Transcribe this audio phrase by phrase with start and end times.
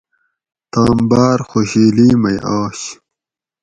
[0.71, 2.79] تام باۤر خوشحیلی مئ آش